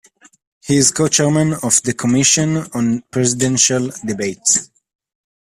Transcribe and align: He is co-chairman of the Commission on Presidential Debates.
He 0.63 0.77
is 0.77 0.89
co-chairman 0.89 1.53
of 1.61 1.79
the 1.83 1.93
Commission 1.93 2.57
on 2.73 3.03
Presidential 3.11 3.91
Debates. 4.03 4.71